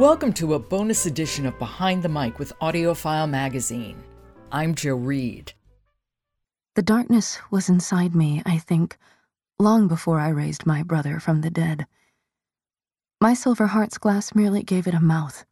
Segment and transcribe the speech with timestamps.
[0.00, 4.02] Welcome to a bonus edition of Behind the Mic with AudioFile Magazine.
[4.50, 5.52] I'm Jo Reed.
[6.74, 8.96] The darkness was inside me, I think,
[9.58, 11.86] long before I raised my brother from the dead.
[13.20, 15.44] My silver heart's glass merely gave it a mouth,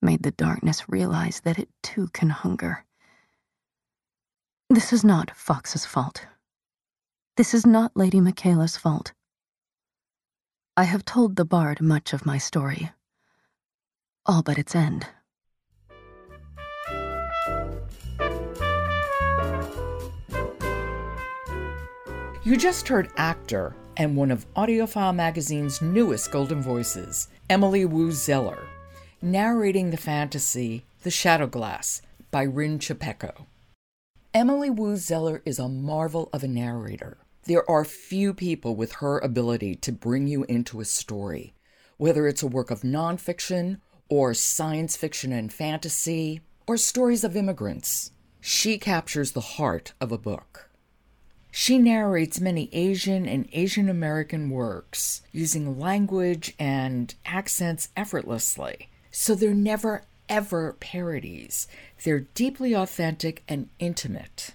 [0.00, 2.86] made the darkness realize that it too can hunger.
[4.70, 6.26] This is not Fox's fault.
[7.36, 9.12] This is not Lady Mykaela's fault.
[10.78, 12.90] I have told the bard much of my story,
[14.26, 15.06] all but its end.
[22.44, 28.66] You just heard actor and one of AudioFile Magazine's newest golden voices, Emily Woo Zeller,
[29.22, 33.46] narrating the fantasy The Shadowglass by Rin Chupeco.
[34.34, 37.18] Emily Woo Zeller is a marvel of a narrator.
[37.44, 41.54] There are few people with her ability to bring you into a story,
[41.96, 48.10] whether it's a work of nonfiction or science fiction and fantasy or stories of immigrants.
[48.40, 50.70] She captures the heart of a book.
[51.50, 59.54] She narrates many Asian and Asian American works using language and accents effortlessly, so they're
[59.54, 61.68] never ever parodies.
[62.02, 64.50] They're deeply authentic and intimate.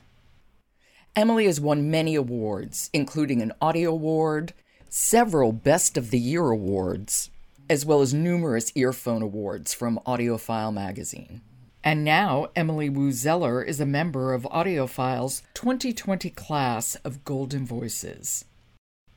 [1.16, 4.54] Emily has won many awards, including an Audie Award,
[4.90, 7.30] several Best of the Year awards,
[7.70, 11.42] as well as numerous earphone awards from AudioFile magazine.
[11.84, 18.46] And now, Emily Woo Zeller is a member of AudioFile's 2020 class of Golden Voices.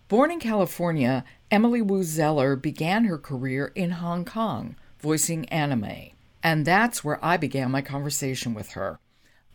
[0.08, 6.10] Born in California, Emily Woo Zeller began her career in Hong Kong, voicing anime.
[6.42, 8.98] And that's where I began my conversation with her.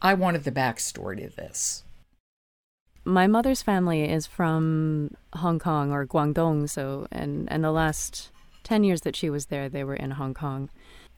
[0.01, 1.83] I wanted the backstory to this.
[3.05, 8.31] My mother's family is from Hong Kong or Guangdong, so and and the last
[8.67, 10.69] 10 years that she was there, they were in Hong Kong.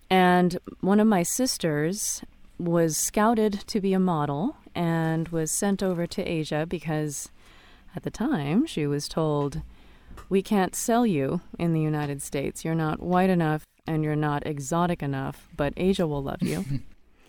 [0.08, 2.22] And one of my sisters
[2.60, 7.32] was scouted to be a model and was sent over to Asia because
[7.96, 9.64] at the time she was told,
[10.30, 12.64] We can't sell you in the United States.
[12.64, 16.64] You're not white enough and you're not exotic enough, but Asia will love you.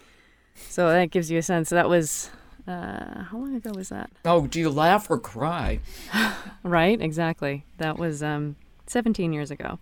[0.54, 1.70] so that gives you a sense.
[1.70, 2.28] That was,
[2.68, 4.10] uh, how long ago was that?
[4.26, 5.80] Oh, do you laugh or cry?
[6.62, 7.64] right, exactly.
[7.78, 8.56] That was um,
[8.86, 9.78] 17 years ago.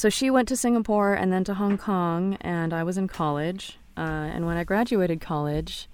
[0.00, 3.78] So she went to Singapore and then to Hong Kong, and I was in college.
[3.98, 5.90] Uh, and when I graduated college,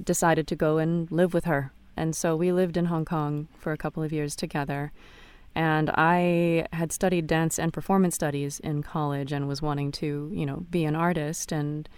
[0.00, 1.72] decided to go and live with her.
[1.96, 4.92] And so we lived in Hong Kong for a couple of years together.
[5.52, 10.46] And I had studied dance and performance studies in college and was wanting to, you
[10.46, 11.50] know, be an artist.
[11.50, 11.88] And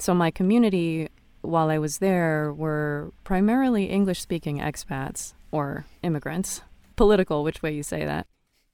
[0.00, 1.10] so my community,
[1.42, 6.62] while I was there, were primarily English speaking expats or immigrants.
[6.96, 8.26] Political, which way you say that.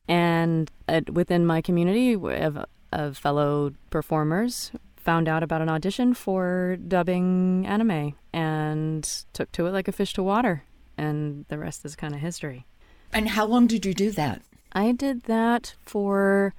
[0.08, 0.70] And
[1.12, 8.14] within my community of, of fellow performers, found out about an audition for dubbing anime
[8.32, 10.64] and took to it like a fish to water.
[10.96, 12.66] And the rest is kind of history.
[13.12, 14.42] And how long did you do that?
[14.72, 16.54] I did that for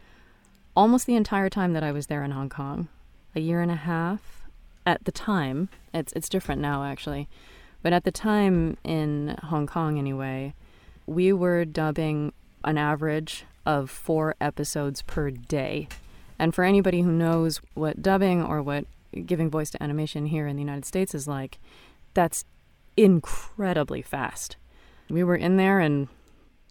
[0.76, 2.88] almost the entire time that I was there in Hong Kong,
[3.36, 4.44] a year and a half.
[4.86, 7.28] At the time, it's it's different now actually,
[7.82, 10.54] but at the time in Hong Kong anyway,
[11.08, 12.34] we were dubbing
[12.66, 15.88] an average of four episodes per day.
[16.38, 18.86] And for anybody who knows what dubbing or what
[19.26, 21.60] giving voice to animation here in the United States is like,
[22.14, 22.44] that's
[22.98, 24.58] incredibly fast.
[25.10, 26.08] We were in there and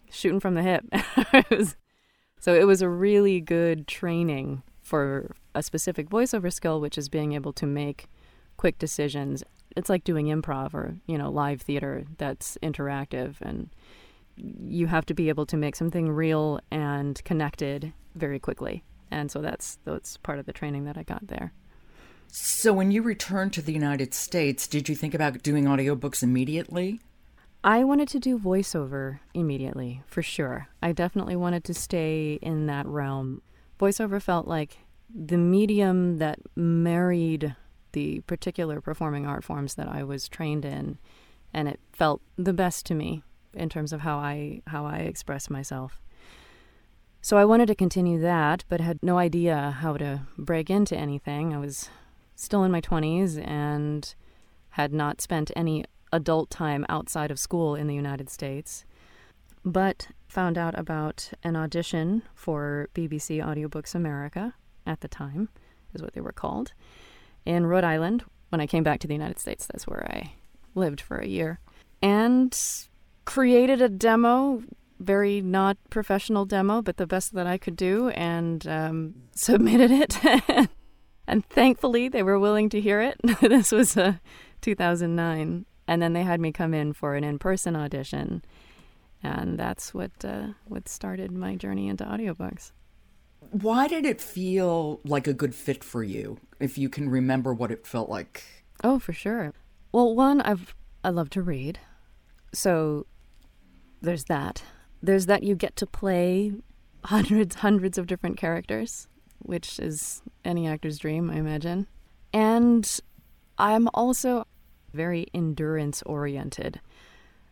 [0.09, 0.85] shooting from the hip.
[0.91, 1.75] it was,
[2.39, 7.33] so it was a really good training for a specific voiceover skill, which is being
[7.33, 8.07] able to make
[8.57, 9.43] quick decisions.
[9.75, 13.69] It's like doing improv or, you know, live theater that's interactive and
[14.37, 18.83] you have to be able to make something real and connected very quickly.
[19.11, 21.53] And so that's that's part of the training that I got there.
[22.27, 26.99] So when you returned to the United States, did you think about doing audiobooks immediately?
[27.63, 30.67] I wanted to do voiceover immediately, for sure.
[30.83, 33.41] I definitely wanted to stay in that realm.
[33.79, 37.55] Voiceover felt like the medium that married
[37.93, 40.97] the particular performing art forms that I was trained in,
[41.53, 43.23] and it felt the best to me
[43.55, 46.01] in terms of how I how I express myself.
[47.21, 51.55] So I wanted to continue that, but had no idea how to break into anything.
[51.55, 51.89] I was
[52.35, 54.13] still in my 20s and
[54.71, 58.85] had not spent any adult time outside of school in the United States.
[59.63, 64.53] But found out about an audition for BBC Audiobooks America
[64.85, 65.49] at the time,
[65.95, 66.73] is what they were called,
[67.45, 68.23] in Rhode Island.
[68.49, 70.33] When I came back to the United States, that's where I
[70.75, 71.59] lived for a year.
[72.01, 72.55] And
[73.25, 74.63] created a demo
[74.99, 80.69] very not professional demo, but the best that I could do, and um, submitted it.
[81.27, 83.19] and thankfully, they were willing to hear it.
[83.41, 84.13] this was uh,
[84.61, 88.43] 2009, and then they had me come in for an in-person audition,
[89.23, 92.71] and that's what uh, what started my journey into audiobooks.
[93.51, 96.39] Why did it feel like a good fit for you?
[96.59, 98.43] If you can remember what it felt like.
[98.83, 99.53] Oh, for sure.
[99.91, 100.73] Well, one, I've
[101.03, 101.79] I love to read,
[102.53, 103.05] so
[104.05, 104.63] there's that.
[105.01, 106.53] There's that you get to play
[107.03, 109.07] hundreds, hundreds of different characters,
[109.39, 111.87] which is any actor's dream, I imagine.
[112.33, 112.99] And
[113.57, 114.47] I'm also
[114.93, 116.79] very endurance oriented.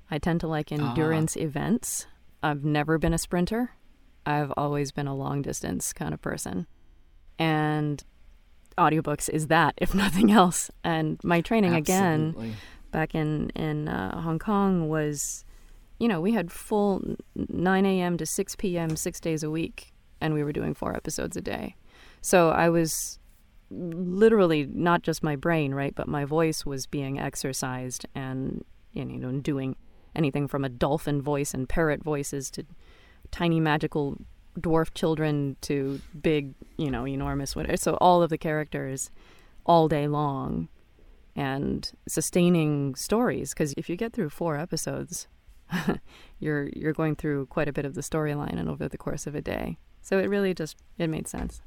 [0.10, 0.76] I tend to like ah.
[0.76, 2.08] endurance events.
[2.42, 3.72] I've never been a sprinter.
[4.26, 6.68] I've always been a long distance kind of person.
[7.40, 8.04] And
[8.78, 10.72] audiobooks is that, if nothing else.
[10.84, 12.48] And my training Absolutely.
[12.48, 12.58] again
[12.92, 15.44] back in in uh, Hong Kong was
[16.04, 17.02] you know, we had full
[17.34, 18.18] 9 a.m.
[18.18, 18.98] to 6 p.m.
[18.98, 21.78] six days a week, and we were doing four episodes a day.
[22.20, 23.20] So I was
[23.72, 29.32] literally not just my brain, right, but my voice was being exercised and, you know,
[29.40, 29.78] doing
[30.14, 32.66] anything from a dolphin voice and parrot voices to
[33.32, 34.18] tiny magical
[34.60, 37.78] dwarf children to big, you know, enormous whatever.
[37.78, 39.10] So all of the characters
[39.66, 40.68] all day long
[41.34, 45.30] and sustaining stories because if you get through four episodes
[46.40, 49.36] you're you're going through quite a bit of the storyline and over the course of
[49.36, 49.78] a day.
[50.02, 51.62] So it really just it made sense.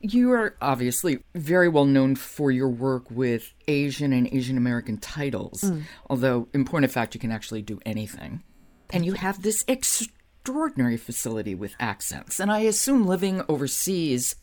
[0.00, 5.62] You are obviously very well known for your work with Asian and Asian American titles,
[5.62, 5.82] mm.
[6.10, 8.42] although in point of fact you can actually do anything.
[8.90, 12.38] And you have this extraordinary facility with accents.
[12.38, 14.36] And I assume living overseas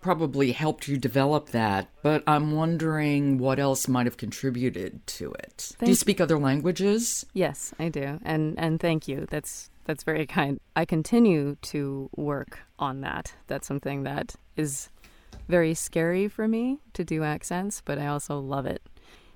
[0.00, 5.74] probably helped you develop that, but I'm wondering what else might have contributed to it.
[5.78, 7.26] Thank do you speak other languages?
[7.32, 8.18] Yes, I do.
[8.24, 9.26] And and thank you.
[9.30, 10.60] That's that's very kind.
[10.74, 13.34] I continue to work on that.
[13.46, 14.88] That's something that is
[15.48, 18.82] very scary for me to do accents, but I also love it.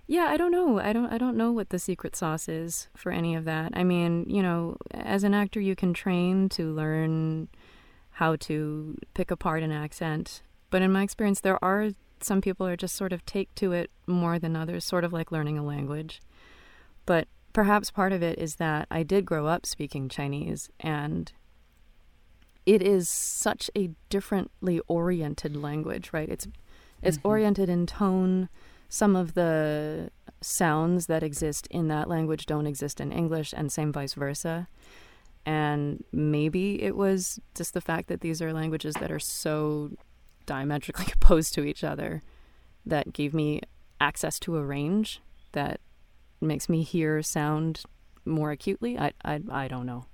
[0.06, 0.78] Yeah, I don't know.
[0.78, 3.72] I don't I don't know what the secret sauce is for any of that.
[3.74, 7.48] I mean, you know, as an actor you can train to learn
[8.12, 10.42] how to pick apart an accent
[10.74, 11.90] but in my experience, there are
[12.20, 15.30] some people are just sort of take to it more than others, sort of like
[15.30, 16.20] learning a language.
[17.06, 21.30] But perhaps part of it is that I did grow up speaking Chinese and
[22.66, 26.28] it is such a differently oriented language, right?
[26.28, 26.48] It's
[27.00, 27.28] it's mm-hmm.
[27.28, 28.48] oriented in tone.
[28.88, 30.10] Some of the
[30.40, 34.66] sounds that exist in that language don't exist in English, and same vice versa.
[35.46, 39.92] And maybe it was just the fact that these are languages that are so
[40.46, 42.22] diametrically opposed to each other
[42.86, 43.60] that gave me
[44.00, 45.20] access to a range
[45.52, 45.80] that
[46.40, 47.82] makes me hear sound
[48.24, 48.98] more acutely.
[48.98, 50.06] I I, I don't know.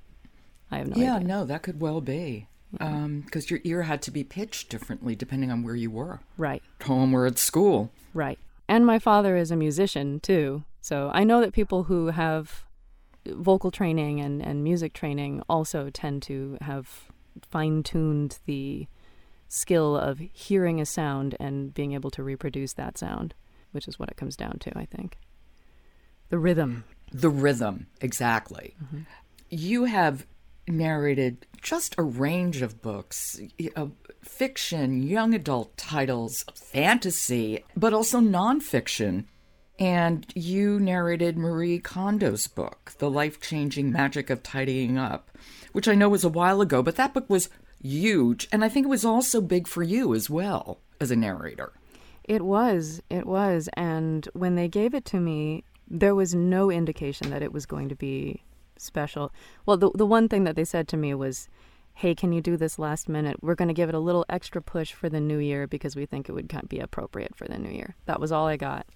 [0.70, 1.04] I have no idea.
[1.04, 1.28] yeah, idea.
[1.28, 2.46] no, that could well be.
[2.72, 6.20] Because um, your ear had to be pitched differently depending on where you were.
[6.38, 6.62] Right.
[6.84, 7.90] home or at school.
[8.14, 8.38] Right.
[8.68, 10.62] And my father is a musician too.
[10.80, 12.64] So I know that people who have
[13.26, 17.10] vocal training and, and music training also tend to have
[17.42, 18.86] fine tuned the
[19.50, 23.34] skill of hearing a sound and being able to reproduce that sound,
[23.72, 25.18] which is what it comes down to, I think.
[26.28, 26.84] The rhythm.
[27.12, 28.76] The rhythm, exactly.
[28.82, 29.00] Mm-hmm.
[29.50, 30.26] You have
[30.68, 33.40] narrated just a range of books
[33.74, 33.86] uh,
[34.22, 39.24] fiction, young adult titles, fantasy, but also nonfiction.
[39.80, 45.30] And you narrated Marie Kondo's book, The Life Changing Magic of Tidying Up,
[45.72, 47.48] which I know was a while ago, but that book was
[47.82, 48.48] huge.
[48.52, 51.72] And I think it was also big for you as well as a narrator.
[52.24, 53.02] It was.
[53.10, 53.68] It was.
[53.74, 57.88] And when they gave it to me, there was no indication that it was going
[57.88, 58.42] to be
[58.76, 59.32] special.
[59.66, 61.48] Well, the, the one thing that they said to me was,
[61.94, 63.42] hey, can you do this last minute?
[63.42, 66.06] We're going to give it a little extra push for the new year because we
[66.06, 67.96] think it would be appropriate for the new year.
[68.06, 68.86] That was all I got.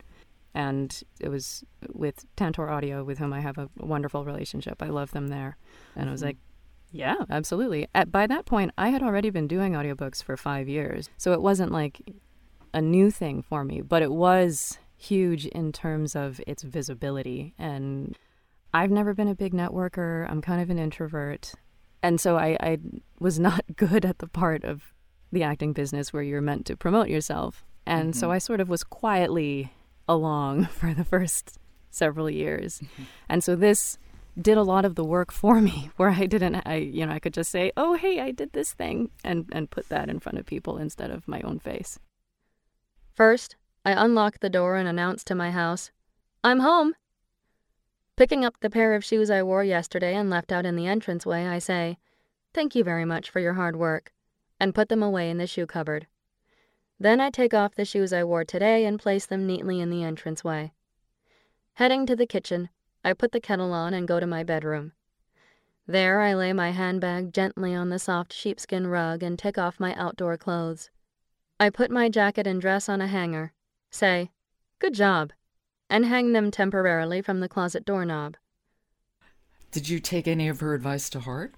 [0.55, 4.83] And it was with Tantor Audio, with whom I have a wonderful relationship.
[4.83, 5.57] I love them there.
[5.97, 6.09] And mm-hmm.
[6.09, 6.37] I was like,
[6.95, 7.89] yeah, absolutely.
[7.93, 11.11] At, by that point, I had already been doing audiobooks for five years.
[11.17, 12.01] So it wasn't like
[12.73, 17.53] a new thing for me, but it was huge in terms of its visibility.
[17.59, 18.17] And
[18.73, 21.53] I've never been a big networker, I'm kind of an introvert.
[22.01, 22.79] And so I, I
[23.19, 24.95] was not good at the part of
[25.33, 27.65] the acting business where you're meant to promote yourself.
[27.87, 28.21] And mm-hmm.
[28.21, 29.73] so I sort of was quietly
[30.09, 31.59] along for the first
[31.91, 32.79] several years.
[32.79, 33.03] Mm-hmm.
[33.29, 33.99] And so this
[34.41, 37.19] did a lot of the work for me where I didn't I you know I
[37.19, 40.38] could just say, "Oh, hey, I did this thing." and and put that in front
[40.38, 41.99] of people instead of my own face.
[43.12, 45.91] First, I unlocked the door and announced to my house,
[46.43, 46.95] "I'm home."
[48.17, 51.47] Picking up the pair of shoes I wore yesterday and left out in the entranceway,
[51.47, 51.99] I say,
[52.53, 54.12] Thank you very much for your hard work,
[54.61, 56.07] and put them away in the shoe cupboard.
[57.00, 60.05] Then I take off the shoes I wore today and place them neatly in the
[60.05, 60.73] entranceway.
[61.75, 62.71] Heading to the kitchen,
[63.04, 64.92] I put the kettle on and go to my bedroom.
[65.87, 69.94] There I lay my handbag gently on the soft sheepskin rug and take off my
[69.96, 70.88] outdoor clothes.
[71.61, 73.52] I put my jacket and dress on a hanger,
[73.90, 74.30] say,
[74.78, 75.32] Good job,
[75.90, 78.37] and hang them temporarily from the closet doorknob.
[79.70, 81.54] Did you take any of her advice to heart?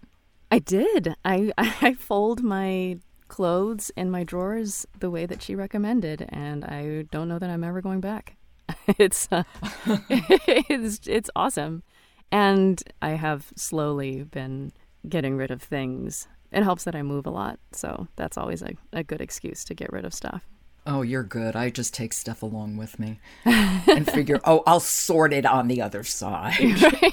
[0.51, 1.15] I did.
[1.25, 2.99] I, I fold my
[3.29, 7.65] clothes in my drawers the way that she recommended, and I don't know that I'm
[7.65, 8.36] ever going back.
[8.99, 9.43] it's uh,
[10.09, 11.83] it's it's awesome,
[12.31, 14.73] and I have slowly been
[15.09, 16.29] getting rid of things.
[16.53, 19.75] It helps that I move a lot, so that's always a, a good excuse to
[19.75, 20.47] get rid of stuff.
[20.87, 21.57] Oh, you're good.
[21.57, 25.83] I just take stuff along with me and figure, oh, I'll sort it on the
[25.83, 26.55] other side.
[26.61, 27.13] Right?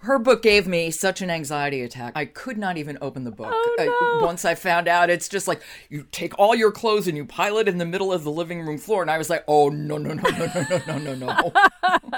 [0.00, 2.12] Her book gave me such an anxiety attack.
[2.16, 3.52] I could not even open the book.
[3.52, 3.84] Oh, no.
[3.84, 7.24] I, once I found out, it's just like you take all your clothes and you
[7.24, 9.02] pile it in the middle of the living room floor.
[9.02, 11.52] And I was like, oh, no, no, no, no, no, no, no, no, no.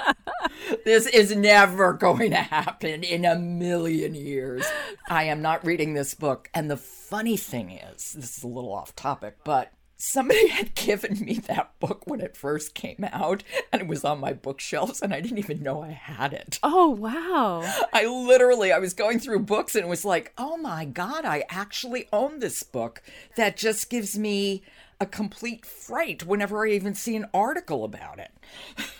[0.85, 4.65] this is never going to happen in a million years.
[5.09, 6.49] I am not reading this book.
[6.53, 11.19] And the funny thing is, this is a little off topic, but somebody had given
[11.19, 15.13] me that book when it first came out and it was on my bookshelves and
[15.13, 16.57] I didn't even know I had it.
[16.63, 17.61] Oh, wow.
[17.93, 21.43] I literally I was going through books and it was like, "Oh my god, I
[21.49, 23.03] actually own this book
[23.35, 24.63] that just gives me
[25.01, 28.31] a complete fright whenever I even see an article about it."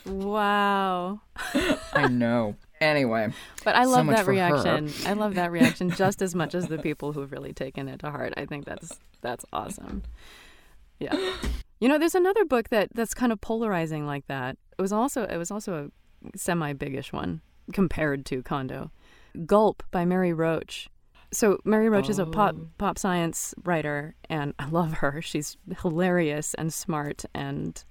[0.06, 1.22] Wow.
[1.94, 2.56] I know.
[2.82, 3.34] Anyway,
[3.66, 4.92] but I love so that reaction.
[5.06, 8.12] I love that reaction just as much as the people who've really taken it to
[8.12, 8.34] heart.
[8.38, 10.04] I think that's that's awesome.
[11.00, 11.16] Yeah.
[11.80, 14.58] You know, there's another book that that's kind of polarizing like that.
[14.78, 15.90] It was also it was also
[16.26, 17.42] a semi biggish one
[17.72, 18.92] compared to Kondo.
[19.46, 20.90] Gulp by Mary Roach.
[21.32, 22.12] So Mary Roach oh.
[22.12, 22.68] is a pop oh.
[22.78, 25.22] pop science writer and I love her.
[25.22, 27.82] She's hilarious and smart and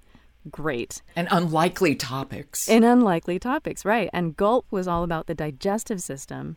[0.51, 1.03] great.
[1.17, 2.69] And unlikely topics.
[2.69, 4.11] In unlikely topics, right.
[4.13, 6.57] And Gulp was all about the digestive system.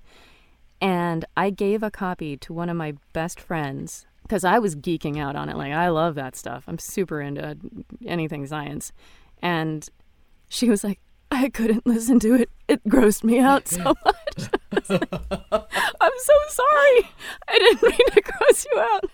[0.79, 5.19] And I gave a copy to one of my best friends because I was geeking
[5.19, 5.57] out on it.
[5.57, 6.63] Like, I love that stuff.
[6.65, 7.57] I'm super into
[8.05, 8.93] anything science.
[9.41, 9.85] And
[10.47, 12.49] she was like, I couldn't listen to it.
[12.69, 14.49] It grossed me out so much.
[14.89, 17.09] like, I'm so sorry.
[17.49, 19.11] I didn't mean to gross you out.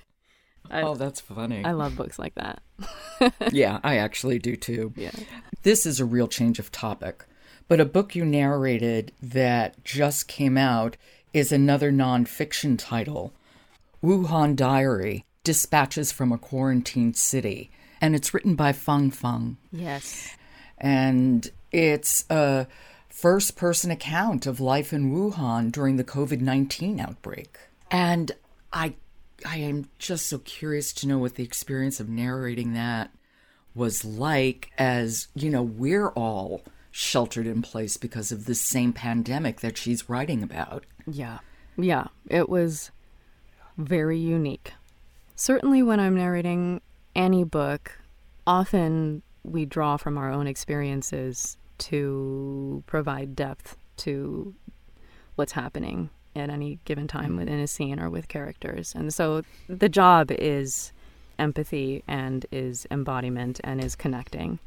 [0.70, 1.66] I, oh, that's funny.
[1.66, 2.62] I love books like that.
[3.52, 4.94] yeah, I actually do too.
[4.96, 5.10] Yeah.
[5.64, 7.26] This is a real change of topic,
[7.68, 10.96] but a book you narrated that just came out
[11.34, 13.34] is another nonfiction title
[14.04, 17.72] Wuhan Diary Dispatches from a Quarantined City.
[18.02, 19.58] And it's written by Fang Fang.
[19.72, 20.36] Yes.
[20.78, 22.68] And it's a
[23.10, 27.58] first person account of life in Wuhan during the COVID 19 outbreak.
[27.90, 28.32] And
[28.72, 28.96] I,
[29.46, 33.12] I am just so curious to know what the experience of narrating that
[33.74, 39.62] was like, as, you know, we're all sheltered in place because of the same pandemic
[39.62, 40.86] that she's writing about.
[41.06, 41.40] Yeah.
[41.78, 42.08] Yeah.
[42.28, 42.92] It was
[43.78, 44.74] very unique.
[45.36, 46.82] Certainly, when I'm narrating
[47.16, 48.00] any book,
[48.46, 54.54] often we draw from our own experiences to provide depth to
[55.36, 58.94] what's happening at any given time within a scene or with characters.
[58.96, 60.92] And so the job is
[61.40, 64.60] empathy and is embodiment and is connecting.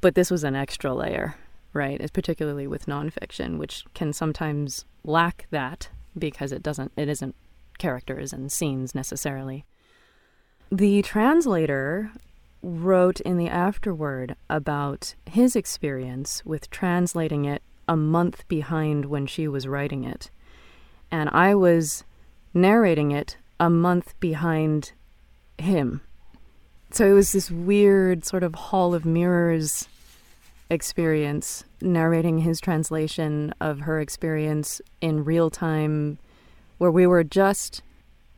[0.00, 1.36] But this was an extra layer,
[1.72, 2.00] right?
[2.00, 7.34] It's particularly with nonfiction, which can sometimes lack that because it doesn't it isn't
[7.78, 9.64] characters and scenes necessarily.
[10.70, 12.10] The translator
[12.62, 19.46] wrote in the afterword about his experience with translating it a month behind when she
[19.46, 20.30] was writing it.
[21.10, 22.04] And I was
[22.54, 24.92] narrating it a month behind
[25.58, 26.00] him.
[26.90, 29.88] So it was this weird sort of Hall of Mirrors
[30.70, 36.18] experience, narrating his translation of her experience in real time
[36.78, 37.82] where we were just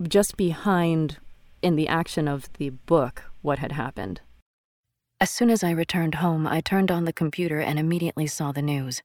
[0.02, 1.18] just behind
[1.62, 4.20] in the action of the book what had happened.
[5.18, 8.60] As soon as I returned home, I turned on the computer and immediately saw the
[8.60, 9.02] news.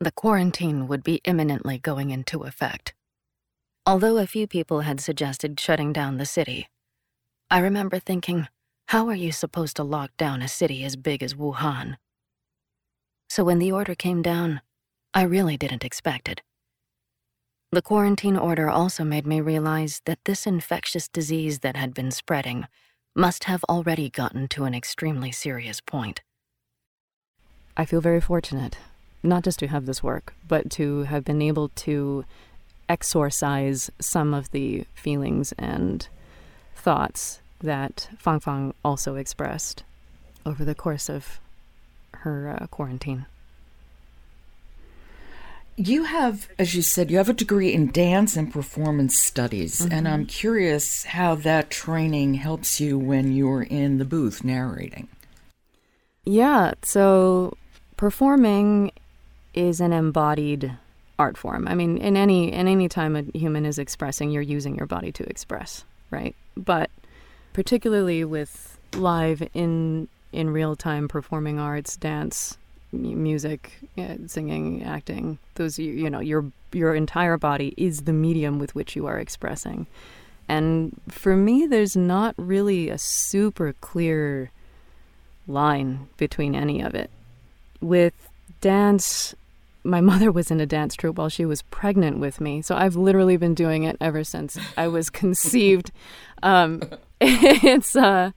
[0.00, 2.94] The quarantine would be imminently going into effect.
[3.86, 6.68] Although a few people had suggested shutting down the city,
[7.50, 8.48] I remember thinking,
[8.86, 11.96] how are you supposed to lock down a city as big as Wuhan?
[13.28, 14.60] So when the order came down,
[15.14, 16.42] I really didn't expect it.
[17.72, 22.66] The quarantine order also made me realize that this infectious disease that had been spreading
[23.16, 26.20] must have already gotten to an extremely serious point.
[27.74, 28.76] I feel very fortunate
[29.22, 32.26] not just to have this work, but to have been able to
[32.88, 36.06] exorcise some of the feelings and
[36.74, 39.84] thoughts that Fang Fang also expressed
[40.44, 41.40] over the course of
[42.16, 43.24] her uh, quarantine.
[45.76, 49.92] You have, as you said, you have a degree in dance and performance studies, mm-hmm.
[49.92, 55.08] and I'm curious how that training helps you when you're in the booth narrating.
[56.24, 57.56] Yeah, so
[57.96, 58.92] performing
[59.54, 60.76] is an embodied
[61.18, 61.66] art form.
[61.66, 65.12] I mean, in any in any time a human is expressing, you're using your body
[65.12, 66.34] to express, right?
[66.56, 66.90] But
[67.52, 72.58] particularly with live in in real time performing arts, dance,
[72.92, 73.72] music,
[74.26, 78.96] singing, acting, those you, you know, your your entire body is the medium with which
[78.96, 79.86] you are expressing.
[80.48, 84.50] And for me there's not really a super clear
[85.46, 87.10] line between any of it.
[87.80, 88.14] With
[88.60, 89.34] dance,
[89.84, 92.62] my mother was in a dance troupe while she was pregnant with me.
[92.62, 95.90] So I've literally been doing it ever since I was conceived.
[96.42, 96.82] Um,
[97.20, 98.32] it's uh,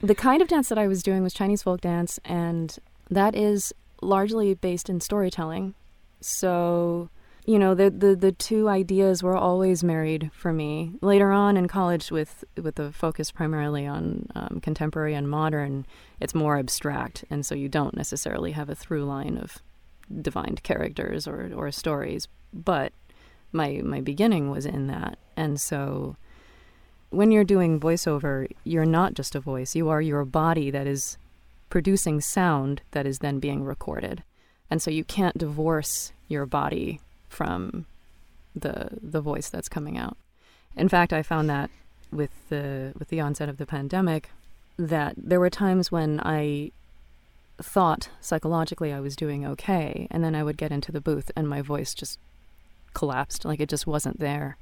[0.00, 2.76] the kind of dance that I was doing was Chinese folk dance, and
[3.10, 5.74] that is largely based in storytelling.
[6.20, 7.10] So,
[7.46, 10.92] you know, the, the, the two ideas were always married for me.
[11.00, 15.86] Later on in college, with with the focus primarily on um, contemporary and modern,
[16.20, 19.58] it's more abstract, and so you don't necessarily have a through line of
[20.22, 22.28] defined characters or, or stories.
[22.52, 22.92] But
[23.52, 26.16] my my beginning was in that, and so
[27.10, 31.16] when you're doing voiceover, you're not just a voice; you are your body that is
[31.68, 34.22] producing sound that is then being recorded,
[34.70, 37.86] and so you can't divorce your body from
[38.54, 40.16] the the voice that's coming out.
[40.76, 41.70] In fact, I found that
[42.12, 44.30] with the with the onset of the pandemic,
[44.78, 46.72] that there were times when I
[47.60, 51.48] thought psychologically I was doing okay, and then I would get into the booth and
[51.48, 52.18] my voice just
[52.94, 54.56] collapsed, like it just wasn't there.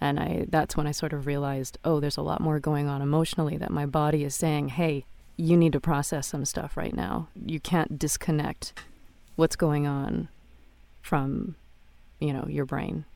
[0.00, 3.02] And I that's when I sort of realized, oh, there's a lot more going on
[3.02, 5.04] emotionally that my body is saying, "Hey,
[5.38, 7.28] you need to process some stuff right now.
[7.46, 8.74] You can't disconnect
[9.36, 10.28] what's going on
[11.00, 11.54] from,
[12.18, 13.06] you know, your brain."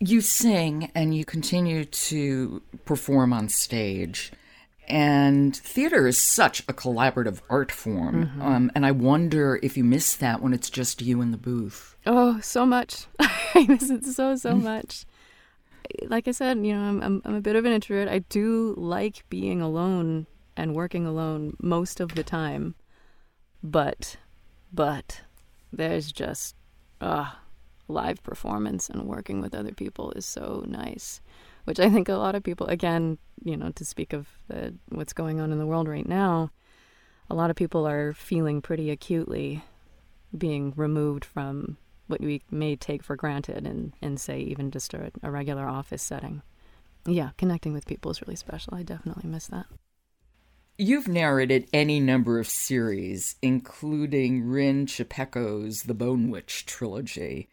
[0.00, 4.32] You sing and you continue to perform on stage.
[4.88, 8.26] And theater is such a collaborative art form.
[8.26, 8.42] Mm-hmm.
[8.42, 11.96] Um, and I wonder if you miss that when it's just you in the booth.
[12.04, 13.06] Oh, so much.
[13.20, 14.62] I miss it so, so mm.
[14.62, 15.06] much.
[16.08, 18.08] Like I said, you know, I'm, I'm, I'm a bit of an introvert.
[18.08, 22.74] I do like being alone and working alone most of the time.
[23.62, 24.16] But,
[24.72, 25.22] but,
[25.72, 26.56] there's just,
[27.00, 27.30] uh,
[27.88, 31.20] live performance and working with other people is so nice
[31.64, 35.12] which I think a lot of people, again, you know, to speak of the, what's
[35.12, 36.50] going on in the world right now,
[37.30, 39.64] a lot of people are feeling pretty acutely
[40.36, 41.76] being removed from
[42.08, 46.02] what we may take for granted in, in say, even just a, a regular office
[46.02, 46.42] setting.
[47.06, 48.74] Yeah, connecting with people is really special.
[48.74, 49.66] I definitely miss that.
[50.82, 57.48] You've narrated any number of series, including Rin Chupeco's The Bone Witch trilogy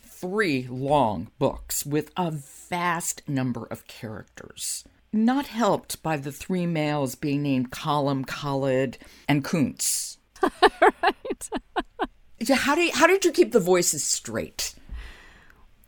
[0.00, 4.82] three long books with a vast number of characters.
[5.12, 8.96] Not helped by the three males being named Colum, Khalad,
[9.28, 10.16] and Kance.
[10.42, 11.50] right.
[12.48, 14.74] how, do you, how did you keep the voices straight?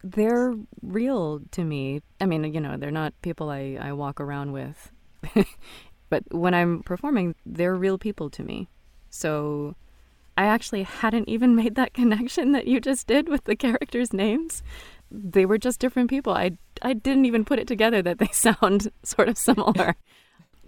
[0.04, 2.02] They're real to me.
[2.20, 4.92] I mean, you know, they're not people I, I walk around with.
[6.09, 8.69] but when I'm performing, they're real people to me.
[9.11, 9.75] So
[10.37, 14.62] I actually hadn't even made that connection that you just did with the characters' names.
[15.11, 16.33] They were just different people.
[16.33, 19.97] I I didn't even put it together that they sound sort of similar.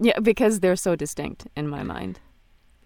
[0.01, 2.20] yeah, because they're so distinct in my mind.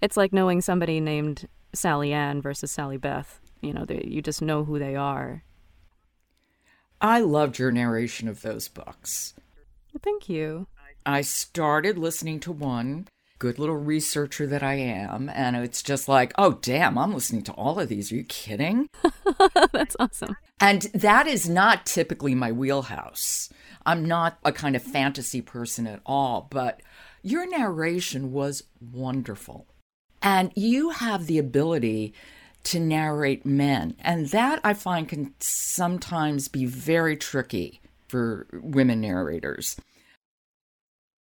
[0.01, 3.38] It's like knowing somebody named Sally Ann versus Sally Beth.
[3.61, 5.45] You know, they, you just know who they are.
[7.01, 9.35] I loved your narration of those books.
[10.03, 10.67] Thank you.
[11.05, 13.09] I started listening to one
[13.43, 15.29] good little researcher that I am.
[15.35, 18.12] And it's just like, oh, damn, I'm listening to all of these.
[18.12, 18.88] Are you kidding?
[19.73, 20.37] That's awesome.
[20.61, 23.49] And that is not typically my wheelhouse.
[23.85, 26.83] I'm not a kind of fantasy person at all, but
[27.21, 29.67] your narration was wonderful.
[30.23, 32.15] And you have the ability
[32.62, 33.97] to narrate men.
[33.99, 39.75] And that I find can sometimes be very tricky for women narrators.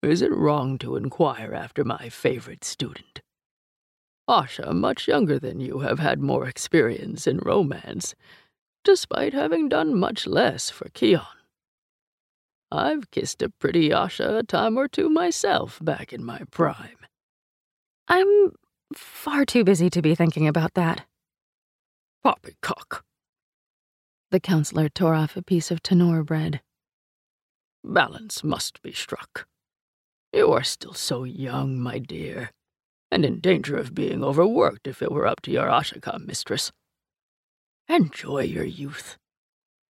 [0.02, 3.20] Is it wrong to inquire after my favorite student?
[4.28, 8.14] Asha, much younger than you, have had more experience in romance,
[8.82, 11.26] despite having done much less for Kion.
[12.72, 16.98] I've kissed a pretty Asha a time or two myself back in my prime.
[18.08, 18.52] I'm
[18.94, 21.04] far too busy to be thinking about that.
[22.22, 23.04] Poppycock.
[24.30, 26.60] The counselor tore off a piece of tenor bread.
[27.84, 29.46] Balance must be struck.
[30.32, 32.50] You are still so young, my dear,
[33.10, 36.70] and in danger of being overworked if it were up to your Ashika mistress.
[37.88, 39.16] Enjoy your youth.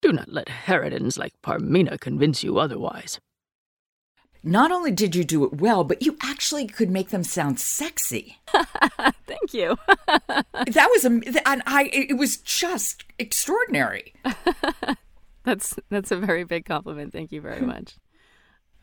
[0.00, 3.20] Do not let harridans like Parmina convince you otherwise.
[4.42, 8.38] Not only did you do it well, but you actually could make them sound sexy.
[9.26, 9.76] Thank you.
[10.08, 11.90] that was a, and I.
[11.92, 14.14] It was just extraordinary.
[15.44, 17.12] that's that's a very big compliment.
[17.12, 17.94] Thank you very much.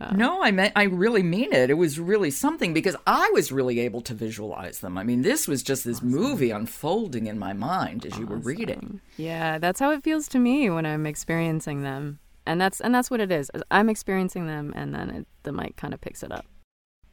[0.02, 1.70] Uh, no, I meant I really mean it.
[1.70, 4.98] It was really something because I was really able to visualize them.
[4.98, 6.12] I mean, this was just this awesome.
[6.12, 8.24] movie unfolding in my mind as awesome.
[8.24, 9.02] you were reading.
[9.18, 13.12] Yeah, that's how it feels to me when I'm experiencing them and that's and that's
[13.12, 13.52] what it is.
[13.70, 16.48] I'm experiencing them, and then it, the mic kind of picks it up.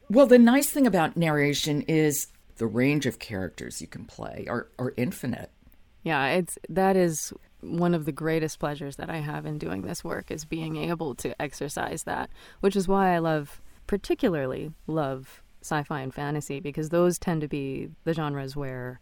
[0.09, 4.69] Well, the nice thing about narration is the range of characters you can play are
[4.79, 5.51] are infinite.
[6.01, 10.03] Yeah, it's that is one of the greatest pleasures that I have in doing this
[10.03, 16.01] work is being able to exercise that, which is why I love particularly love sci-fi
[16.01, 18.99] and fantasy because those tend to be the genres where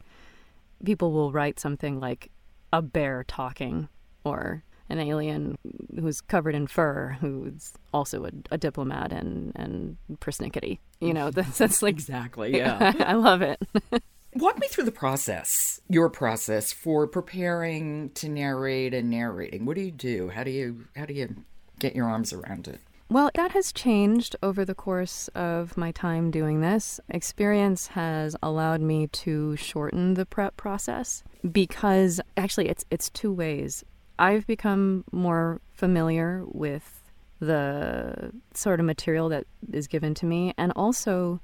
[0.84, 2.32] people will write something like
[2.72, 3.90] a bear talking
[4.24, 5.58] or an alien
[6.00, 10.80] who's covered in fur, who's also a, a diplomat and and persnickety.
[11.00, 12.56] You know, that's, that's like exactly.
[12.58, 13.60] Yeah, I love it.
[14.36, 19.64] Walk me through the process, your process for preparing to narrate and narrating.
[19.64, 20.28] What do you do?
[20.28, 21.46] How do you how do you
[21.80, 22.82] get your arms around it?
[23.10, 27.00] Well, that has changed over the course of my time doing this.
[27.08, 33.86] Experience has allowed me to shorten the prep process because actually it's it's two ways.
[34.20, 40.74] I've become more familiar with the sort of material that is given to me and
[40.76, 41.40] also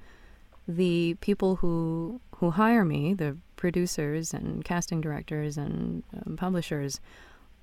[0.68, 7.00] the people who who hire me, the producers and casting directors and um, publishers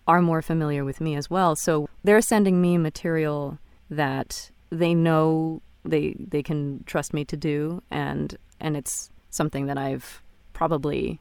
[0.07, 1.57] are more familiar with me as well.
[1.57, 3.59] So they're sending me material
[3.91, 9.79] that they know they they can trust me to do and and it's something that
[9.79, 11.21] I've probably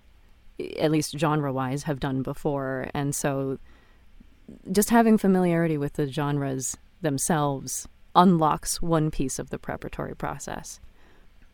[0.77, 3.57] at least genre wise have done before and so
[4.71, 10.79] just having familiarity with the genres themselves unlocks one piece of the preparatory process.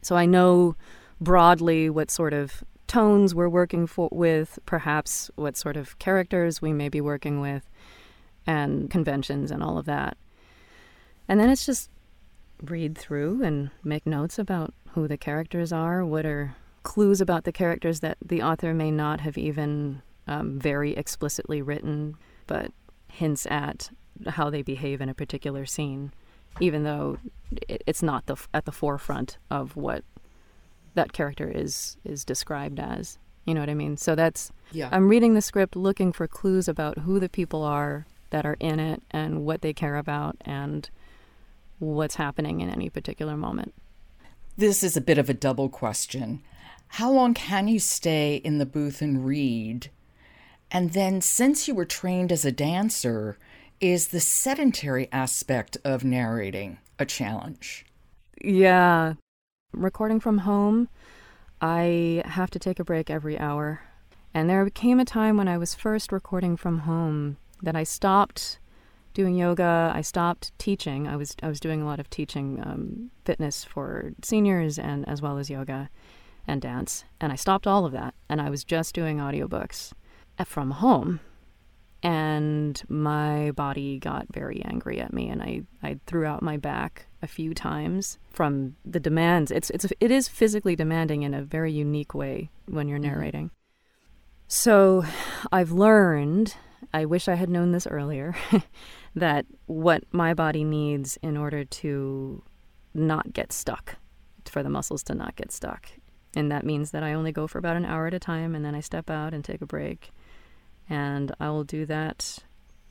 [0.01, 0.75] So I know
[1.23, 6.73] broadly what sort of tones we're working for, with, perhaps what sort of characters we
[6.73, 7.69] may be working with,
[8.45, 10.17] and conventions and all of that.
[11.27, 11.89] And then it's just
[12.61, 17.51] read through and make notes about who the characters are, what are clues about the
[17.51, 22.71] characters that the author may not have even um, very explicitly written, but
[23.07, 23.89] hints at
[24.27, 26.13] how they behave in a particular scene,
[26.59, 27.17] even though
[27.67, 30.03] it's not the at the forefront of what
[30.95, 33.17] that character is is described as.
[33.45, 33.97] You know what I mean?
[33.97, 34.89] So that's yeah.
[34.91, 38.79] I'm reading the script looking for clues about who the people are that are in
[38.79, 40.89] it and what they care about and
[41.79, 43.73] what's happening in any particular moment.
[44.55, 46.41] This is a bit of a double question.
[46.87, 49.89] How long can you stay in the booth and read
[50.73, 53.37] and then, since you were trained as a dancer,
[53.79, 57.85] is the sedentary aspect of narrating a challenge?
[58.43, 59.13] Yeah.
[59.73, 60.87] Recording from home,
[61.59, 63.81] I have to take a break every hour.
[64.33, 68.59] And there came a time when I was first recording from home that I stopped
[69.13, 69.91] doing yoga.
[69.93, 71.07] I stopped teaching.
[71.07, 75.21] I was I was doing a lot of teaching um, fitness for seniors and as
[75.21, 75.89] well as yoga
[76.47, 77.05] and dance.
[77.19, 79.91] And I stopped all of that, and I was just doing audiobooks
[80.45, 81.19] from home
[82.03, 87.07] and my body got very angry at me and I, I threw out my back
[87.23, 91.71] a few times from the demands it's it's it is physically demanding in a very
[91.71, 93.13] unique way when you're mm-hmm.
[93.13, 93.51] narrating
[94.47, 95.03] so
[95.51, 96.55] i've learned
[96.93, 98.35] i wish i had known this earlier
[99.15, 102.43] that what my body needs in order to
[102.93, 103.95] not get stuck
[104.45, 105.87] for the muscles to not get stuck
[106.35, 108.63] and that means that i only go for about an hour at a time and
[108.63, 110.11] then i step out and take a break
[110.89, 112.39] and I will do that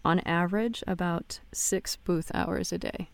[0.04, 3.10] on average about six booth hours a day.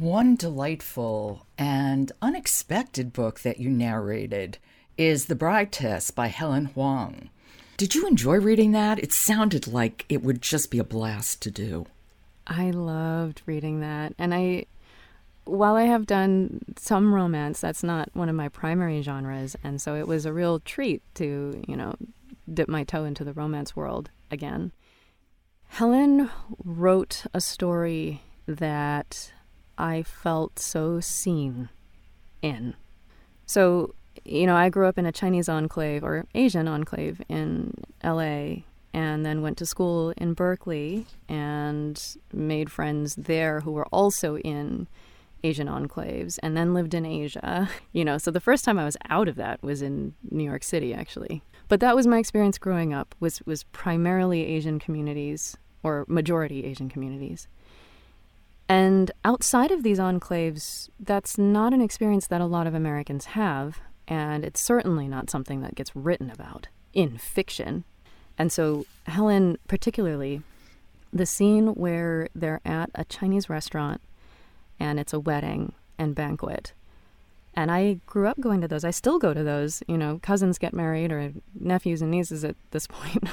[0.00, 4.56] One delightful and unexpected book that you narrated
[4.96, 7.28] is The Bride Test by Helen Hoang.
[7.76, 8.98] Did you enjoy reading that?
[8.98, 11.84] It sounded like it would just be a blast to do.
[12.46, 14.14] I loved reading that.
[14.18, 14.64] And I,
[15.44, 19.54] while I have done some romance, that's not one of my primary genres.
[19.62, 21.94] And so it was a real treat to, you know,
[22.50, 24.72] dip my toe into the romance world again.
[25.68, 26.30] Helen
[26.64, 29.30] wrote a story that
[29.80, 31.70] I felt so seen
[32.42, 32.74] in.
[33.46, 38.62] So you know, I grew up in a Chinese enclave or Asian enclave in LA
[38.92, 44.88] and then went to school in Berkeley and made friends there who were also in
[45.42, 47.68] Asian enclaves and then lived in Asia.
[47.92, 50.62] You know, so the first time I was out of that was in New York
[50.62, 51.42] City actually.
[51.68, 56.88] But that was my experience growing up was was primarily Asian communities or majority Asian
[56.88, 57.48] communities.
[58.70, 63.80] And outside of these enclaves, that's not an experience that a lot of Americans have,
[64.06, 67.82] and it's certainly not something that gets written about in fiction.
[68.38, 70.42] And so, Helen, particularly,
[71.12, 74.00] the scene where they're at a Chinese restaurant
[74.78, 76.72] and it's a wedding and banquet.
[77.54, 78.84] And I grew up going to those.
[78.84, 79.82] I still go to those.
[79.88, 83.28] You know, cousins get married or nephews and nieces at this point.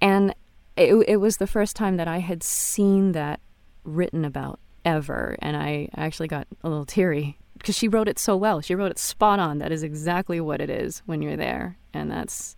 [0.00, 0.34] and
[0.74, 3.40] it, it was the first time that I had seen that
[3.84, 5.36] written about ever.
[5.40, 8.60] And I actually got a little teary because she wrote it so well.
[8.60, 9.58] She wrote it spot on.
[9.58, 11.78] That is exactly what it is when you're there.
[11.92, 12.56] And that's,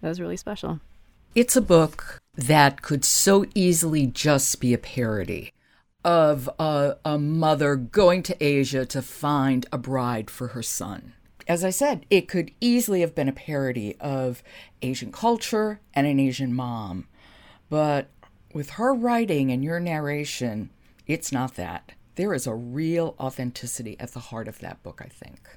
[0.00, 0.80] that was really special.
[1.34, 5.52] It's a book that could so easily just be a parody
[6.04, 11.12] of a, a mother going to Asia to find a bride for her son.
[11.46, 14.42] As I said, it could easily have been a parody of
[14.82, 17.06] Asian culture and an Asian mom.
[17.70, 18.08] But
[18.52, 20.70] with her writing and your narration,
[21.06, 21.92] it's not that.
[22.14, 25.48] There is a real authenticity at the heart of that book, I think.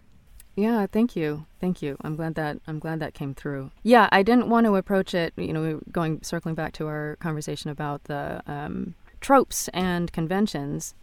[0.55, 1.45] Yeah, thank you.
[1.59, 1.97] Thank you.
[2.01, 3.71] I'm glad that I'm glad that came through.
[3.83, 7.69] Yeah, I didn't want to approach it, you know, going circling back to our conversation
[7.69, 10.93] about the um, tropes and conventions.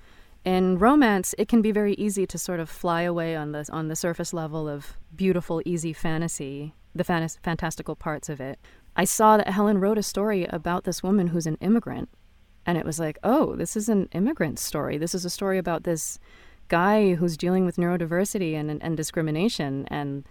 [0.45, 3.89] In romance, it can be very easy to sort of fly away on the on
[3.89, 8.59] the surface level of beautiful, easy fantasy, the fantastical parts of it.
[8.99, 12.09] I saw that Helen wrote a story about this woman who's an immigrant,
[12.67, 14.99] and it was like, oh, this is an immigrant story.
[14.99, 16.19] This is a story about this
[16.67, 20.27] guy who's dealing with neurodiversity and, and, and discrimination, and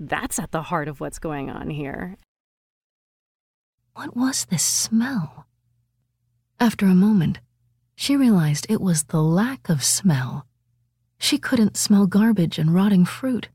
[0.00, 2.16] that's at the heart of what's going on here.
[3.94, 5.46] What was this smell?
[6.58, 7.38] After a moment,
[7.94, 10.46] she realized it was the lack of smell.
[11.16, 13.50] She couldn't smell garbage and rotting fruit.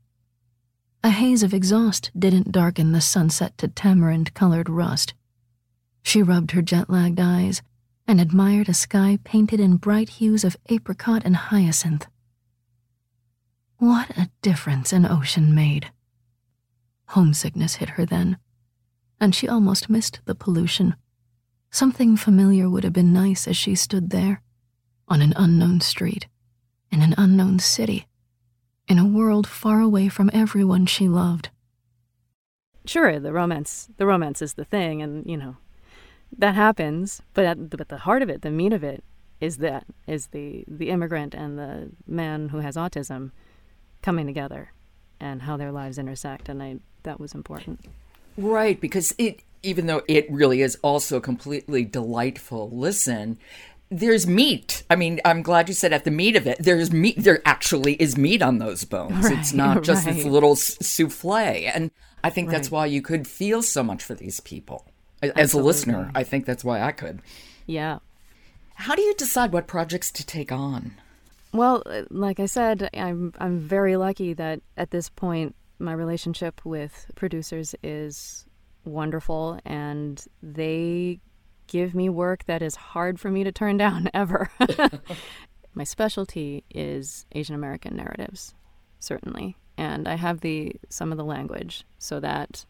[1.02, 5.14] A haze of exhaust didn't darken the sunset to tamarind colored rust.
[6.02, 7.62] She rubbed her jet lagged eyes
[8.06, 12.06] and admired a sky painted in bright hues of apricot and hyacinth.
[13.78, 15.90] What a difference an ocean made.
[17.06, 18.36] Homesickness hit her then,
[19.18, 20.96] and she almost missed the pollution.
[21.70, 24.42] Something familiar would have been nice as she stood there,
[25.08, 26.26] on an unknown street,
[26.90, 28.06] in an unknown city,
[28.90, 31.48] in a world far away from everyone she loved.
[32.84, 35.56] Sure, the romance, the romance is the thing, and you know,
[36.36, 37.22] that happens.
[37.32, 39.04] But at, but the heart of it, the meat of it,
[39.40, 43.30] is that is the the immigrant and the man who has autism
[44.02, 44.72] coming together,
[45.20, 46.48] and how their lives intersect.
[46.48, 47.84] And I that was important.
[48.36, 53.38] Right, because it even though it really is also a completely delightful listen,
[53.90, 54.84] there's meat.
[54.88, 56.58] I mean, I'm glad you said at the meat of it.
[56.60, 57.16] There's meat.
[57.18, 59.24] There actually is meat on those bones.
[59.24, 60.14] Right, it's not just right.
[60.14, 61.32] this little souffle.
[61.32, 61.90] And
[62.22, 62.56] I think right.
[62.56, 64.86] that's why you could feel so much for these people.
[65.22, 65.60] As Absolutely.
[65.60, 67.20] a listener, I think that's why I could.
[67.66, 67.98] Yeah.
[68.74, 70.92] How do you decide what projects to take on?
[71.52, 76.60] Well, uh, like I said, I'm I'm very lucky that at this point my relationship
[76.64, 78.46] with producers is
[78.84, 81.20] wonderful and they
[81.70, 84.50] give me work that is hard for me to turn down ever.
[85.74, 88.54] My specialty is Asian American narratives,
[88.98, 89.56] certainly.
[89.78, 92.66] And I have the some of the language, so that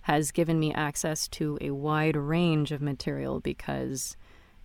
[0.00, 4.16] has given me access to a wide range of material because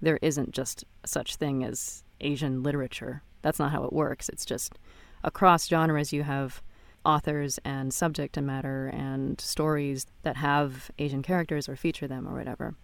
[0.01, 3.21] there isn't just such thing as Asian literature.
[3.41, 4.29] That's not how it works.
[4.29, 4.79] It's just
[5.23, 6.63] across genres you have
[7.05, 12.75] authors and subject matter and stories that have Asian characters or feature them or whatever.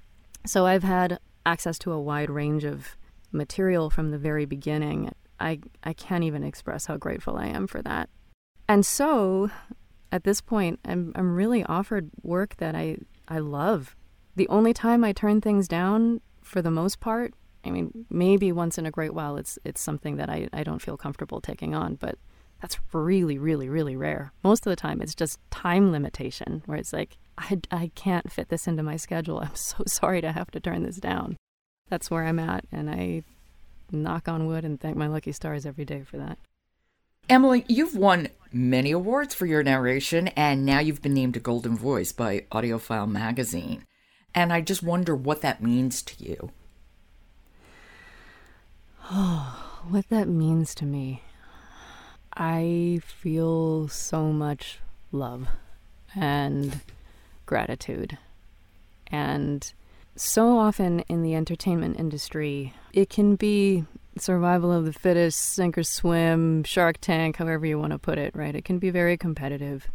[0.45, 2.97] So I've had access to a wide range of
[3.31, 5.11] material from the very beginning.
[5.39, 8.09] I, I can't even express how grateful I am for that.
[8.67, 9.49] And so
[10.11, 12.97] at this point, I'm, I'm really offered work that I,
[13.27, 13.95] I love.
[14.35, 18.77] The only time I turn things down, for the most part, I mean, maybe once
[18.77, 21.95] in a great while, it's it's something that I, I don't feel comfortable taking on.
[21.95, 22.17] But
[22.61, 24.31] that's really, really, really rare.
[24.43, 28.49] Most of the time, it's just time limitation where it's like, I, I can't fit
[28.49, 29.39] this into my schedule.
[29.39, 31.37] I'm so sorry to have to turn this down.
[31.89, 32.65] That's where I'm at.
[32.71, 33.23] And I
[33.91, 36.37] knock on wood and thank my lucky stars every day for that.
[37.29, 41.77] Emily, you've won many awards for your narration, and now you've been named a Golden
[41.77, 43.85] Voice by AudioFile magazine.
[44.33, 46.51] And I just wonder what that means to you.
[49.11, 51.23] Oh, what that means to me.
[52.35, 54.79] I feel so much
[55.11, 55.47] love
[56.15, 56.81] and
[57.49, 58.15] gratitude.
[59.07, 59.73] And
[60.15, 63.85] so often in the entertainment industry, it can be
[64.19, 68.35] survival of the fittest, sink or swim, shark tank, however you want to put it,
[68.35, 68.55] right?
[68.55, 69.87] It can be very competitive.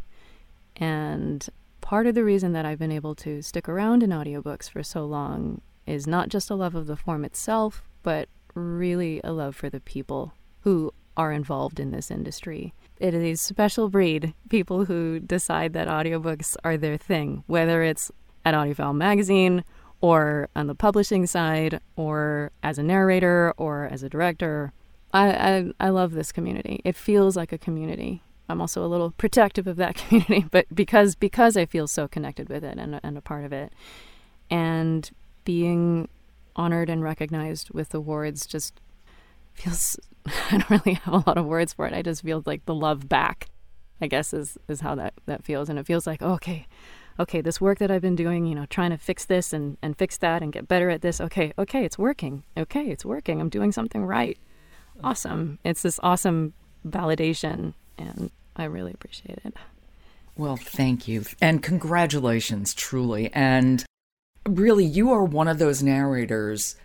[0.77, 1.47] And
[1.81, 5.05] part of the reason that I've been able to stick around in audiobooks for so
[5.05, 9.71] long is not just a love of the form itself, but really a love for
[9.71, 12.75] the people who are involved in this industry.
[13.05, 18.11] It is a special breed, people who decide that audiobooks are their thing, whether it's
[18.47, 19.62] at AudioFile Magazine
[20.01, 24.73] or on the publishing side or as a narrator or as a director.
[25.12, 26.81] I, I, I love this community.
[26.83, 28.23] It feels like a community.
[28.49, 32.49] I'm also a little protective of that community, but because because I feel so connected
[32.49, 33.75] with it and, and a part of it.
[34.49, 35.11] And
[35.45, 36.09] being
[36.57, 38.81] honored and recognized with awards just
[39.55, 41.93] feels I don't really have a lot of words for it.
[41.93, 43.49] I just feel like the love back,
[44.01, 46.67] I guess is is how that that feels and it feels like, oh, okay,
[47.19, 49.97] okay, this work that I've been doing, you know, trying to fix this and and
[49.97, 51.21] fix that and get better at this.
[51.21, 52.45] Okay, okay, it's working.
[52.57, 53.40] Okay, it's working.
[53.40, 54.38] I'm doing something right.
[55.03, 55.59] Awesome.
[55.64, 56.55] It's this awesome
[56.87, 59.55] validation and I really appreciate it.
[60.37, 61.25] Well, thank you.
[61.40, 63.31] And congratulations, truly.
[63.33, 63.85] And
[64.49, 66.77] really, you are one of those narrators.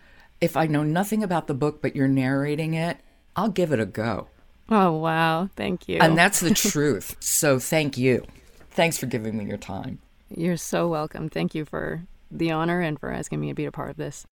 [0.41, 2.97] If I know nothing about the book, but you're narrating it,
[3.36, 4.28] I'll give it a go.
[4.69, 5.49] Oh, wow.
[5.56, 5.99] Thank you.
[5.99, 7.17] And that's the truth.
[7.19, 8.25] So thank you.
[8.71, 9.99] Thanks for giving me your time.
[10.30, 11.28] You're so welcome.
[11.30, 14.25] Thank you for the honor and for asking me to be a part of this.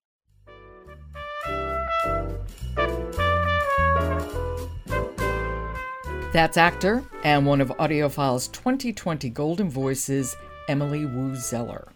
[6.32, 10.36] That's actor and one of AudioFile's 2020 Golden Voices,
[10.70, 11.88] Emily Woo Zeller.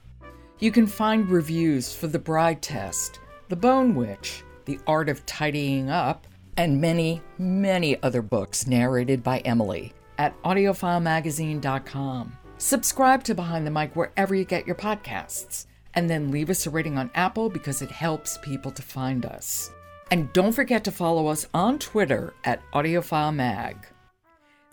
[0.59, 3.19] You can find reviews for The Bride Test,
[3.51, 9.39] The Bone Witch, The Art of Tidying Up, and many, many other books narrated by
[9.39, 12.37] Emily at audiofilemagazine.com.
[12.57, 16.69] Subscribe to Behind the Mic wherever you get your podcasts, and then leave us a
[16.69, 19.69] rating on Apple because it helps people to find us.
[20.11, 23.83] And don't forget to follow us on Twitter at AudioFileMag.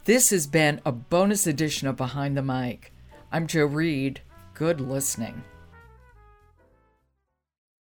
[0.04, 2.92] This has been a bonus edition of Behind the Mic.
[3.32, 4.20] I'm Jo Reed.
[4.54, 5.42] Good listening.